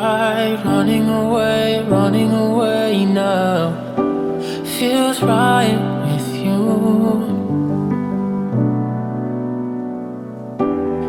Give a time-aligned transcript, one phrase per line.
[0.00, 0.56] right.
[0.64, 3.72] Running away, running away now.
[4.78, 6.62] Feels right with you.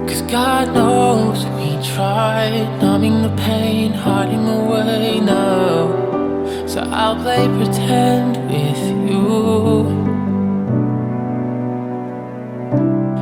[0.07, 6.67] Cause God knows we tried numbing the pain, hiding away now.
[6.67, 9.25] So I'll play pretend with you.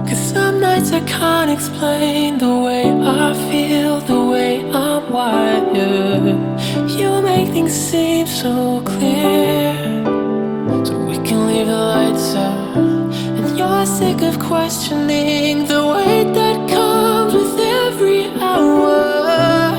[0.08, 4.25] Cause some nights I can't explain the way I feel, the
[7.66, 9.74] You make things seem so clear.
[10.86, 12.78] So we can leave the lights out.
[12.78, 19.72] And you're sick of questioning the weight that comes with every hour.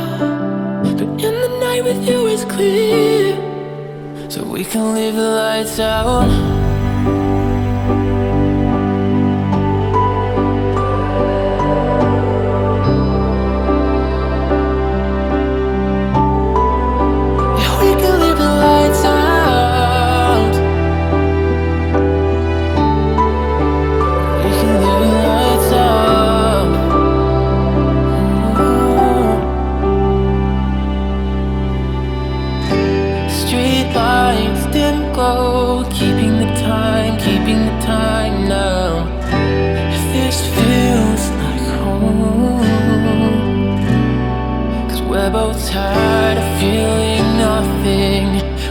[0.83, 3.37] But in the night with you is clear.
[4.31, 6.27] So we can leave the lights out.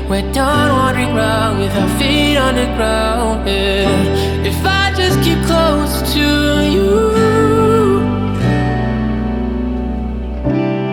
[0.09, 3.47] We're done wandering around with our feet underground.
[3.47, 4.45] Yeah.
[4.45, 6.27] If I just keep close to
[6.75, 6.91] you.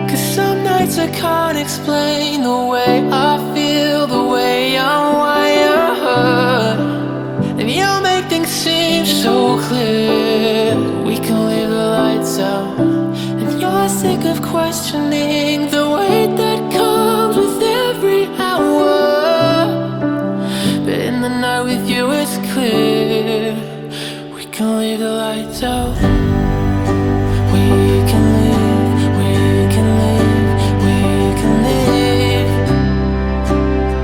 [0.09, 3.32] Cause some nights I can't explain the way I
[24.53, 25.95] can leave the lights out.
[27.51, 27.65] We
[28.09, 29.33] can leave, we
[29.73, 30.51] can leave,
[30.83, 30.97] we
[31.41, 32.51] can leave.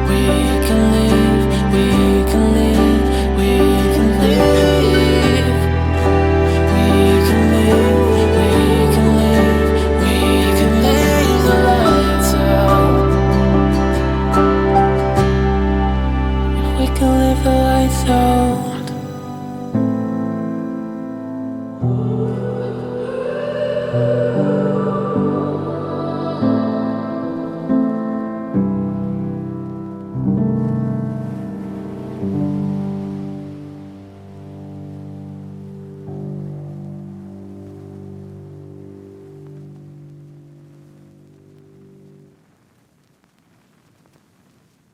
[0.10, 0.22] We
[0.68, 2.69] can leave, we can leave.